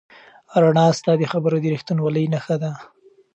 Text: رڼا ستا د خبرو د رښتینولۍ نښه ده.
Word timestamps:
رڼا 0.61 0.85
ستا 0.97 1.11
د 1.19 1.23
خبرو 1.31 1.57
د 1.61 1.65
رښتینولۍ 1.73 2.25
نښه 2.33 2.55
ده. 2.63 2.71